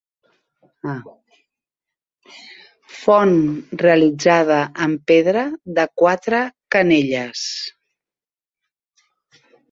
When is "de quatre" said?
5.81-6.39